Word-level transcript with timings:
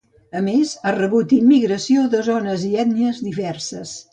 A 0.37 0.39
més, 0.45 0.69
ha 0.83 0.93
rebut 0.95 1.35
immigració 1.37 2.07
de 2.15 2.25
zones 2.31 2.65
i 2.71 2.73
ètnies 2.85 3.21
diverses. 3.29 3.95